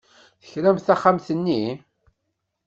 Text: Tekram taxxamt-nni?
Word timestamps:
Tekram 0.41 0.77
taxxamt-nni? 0.85 1.63